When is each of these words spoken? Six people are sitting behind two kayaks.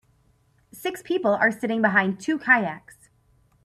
Six 0.73 1.03
people 1.03 1.29
are 1.35 1.51
sitting 1.51 1.79
behind 1.83 2.19
two 2.19 2.39
kayaks. 2.39 3.11